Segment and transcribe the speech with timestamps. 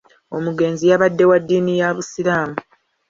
[0.35, 2.57] Omugenzi yabadde wa dddiini ya busiraamu.